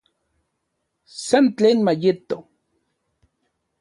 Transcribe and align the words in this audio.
San 1.25 1.45
tlen 1.55 1.79
mayeto 1.85 2.37